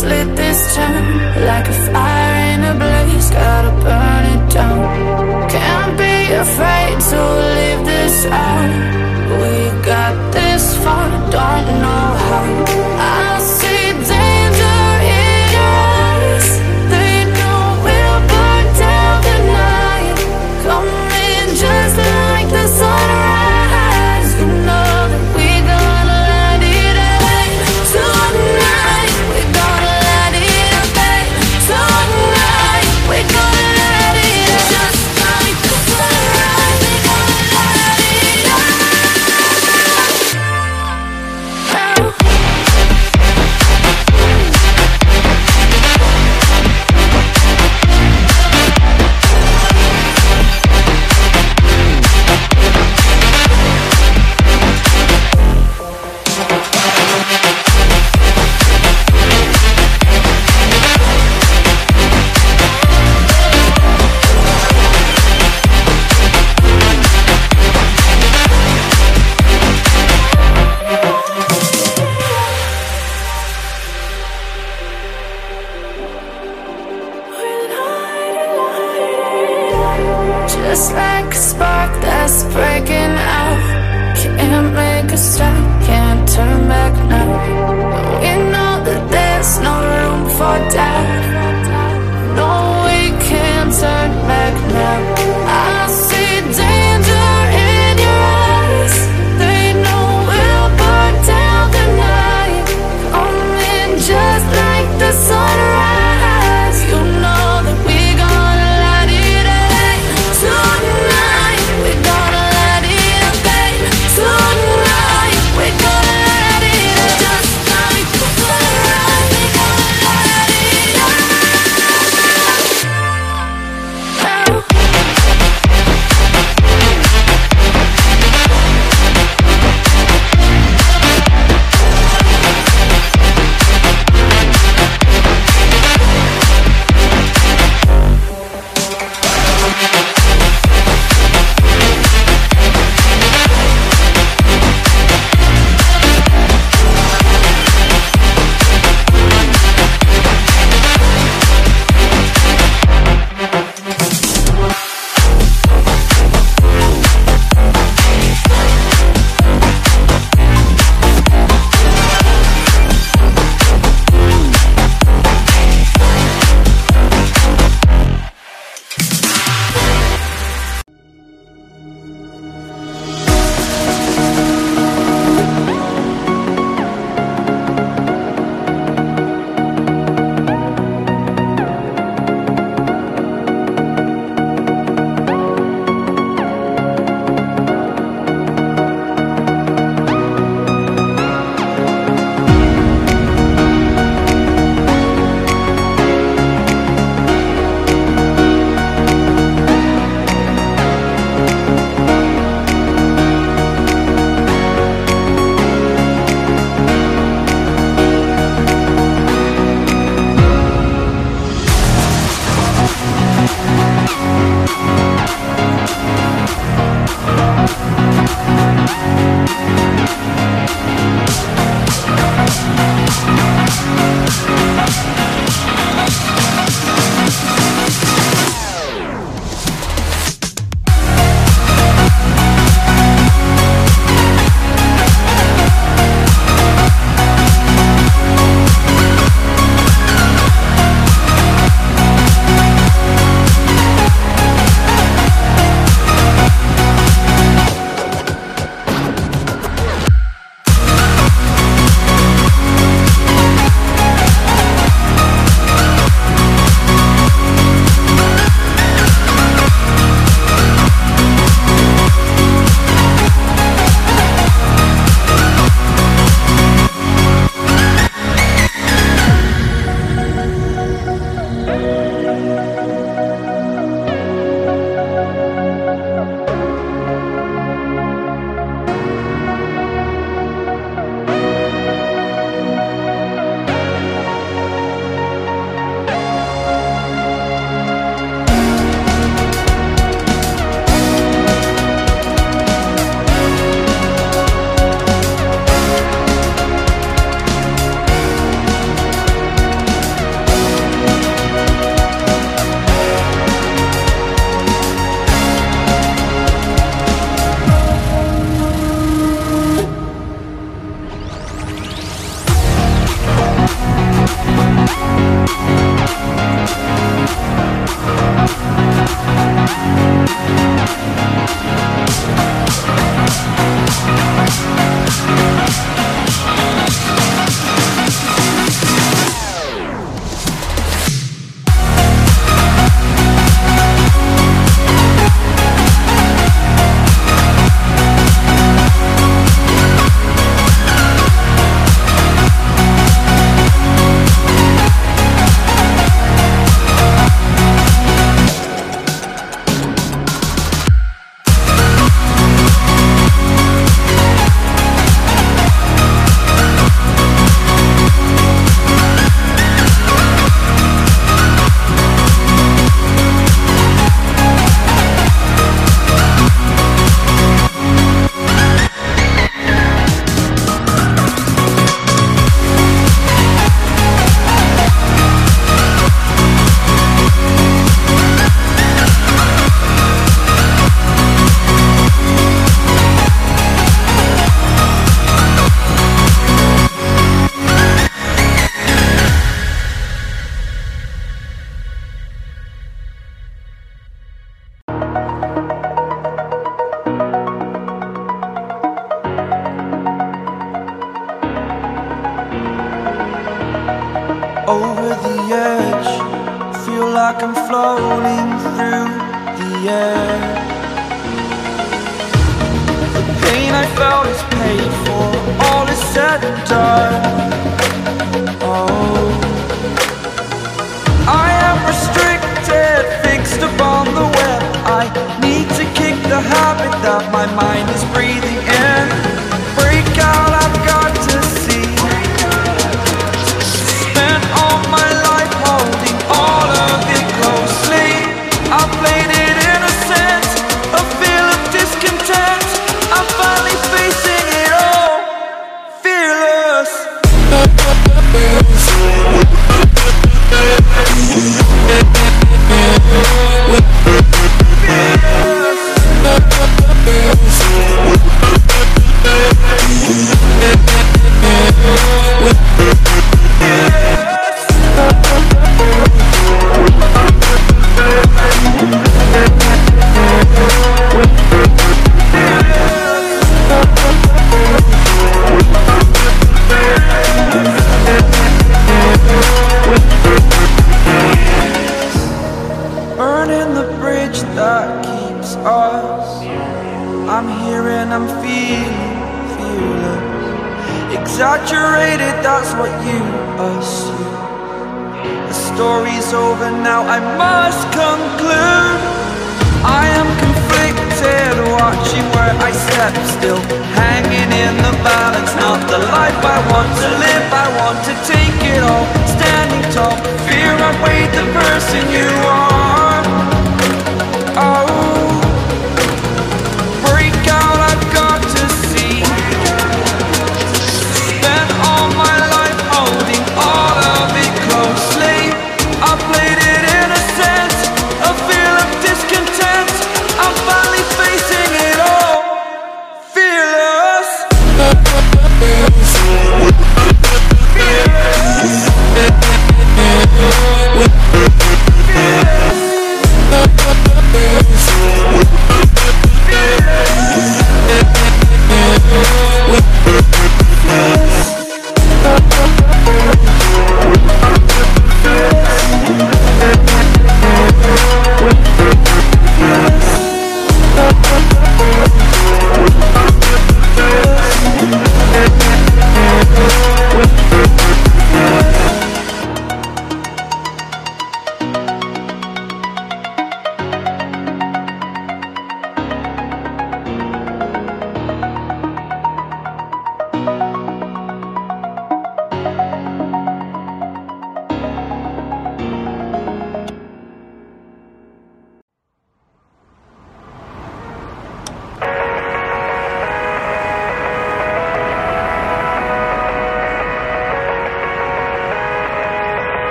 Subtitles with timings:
[0.00, 1.21] lit this town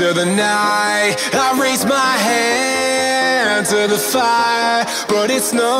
[0.00, 1.16] to the night.
[1.34, 5.79] I raise my hand to the fire, but it's no